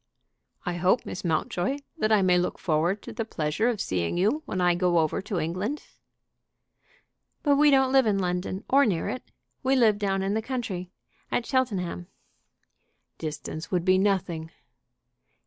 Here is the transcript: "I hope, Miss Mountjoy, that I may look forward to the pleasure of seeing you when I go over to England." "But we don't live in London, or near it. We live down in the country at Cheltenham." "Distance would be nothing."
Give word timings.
"I 0.65 0.77
hope, 0.77 1.05
Miss 1.05 1.23
Mountjoy, 1.23 1.77
that 1.99 2.11
I 2.11 2.23
may 2.23 2.39
look 2.39 2.57
forward 2.57 3.03
to 3.03 3.13
the 3.13 3.23
pleasure 3.23 3.69
of 3.69 3.79
seeing 3.79 4.17
you 4.17 4.41
when 4.47 4.59
I 4.59 4.73
go 4.73 4.97
over 4.97 5.21
to 5.21 5.37
England." 5.37 5.83
"But 7.43 7.57
we 7.57 7.69
don't 7.69 7.91
live 7.91 8.07
in 8.07 8.17
London, 8.17 8.63
or 8.67 8.83
near 8.83 9.09
it. 9.09 9.29
We 9.61 9.75
live 9.75 9.99
down 9.99 10.23
in 10.23 10.33
the 10.33 10.41
country 10.41 10.91
at 11.31 11.45
Cheltenham." 11.45 12.07
"Distance 13.19 13.69
would 13.69 13.85
be 13.85 13.99
nothing." 13.99 14.49